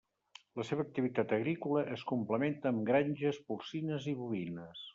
[0.59, 4.85] La seva activitat agrícola es complementa amb granges porcines i bovines.